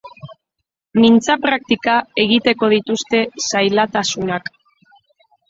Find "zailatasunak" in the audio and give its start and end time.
3.51-4.53